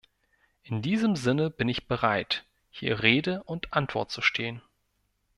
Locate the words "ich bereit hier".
1.69-3.03